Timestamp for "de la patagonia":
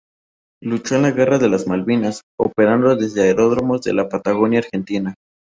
3.83-4.57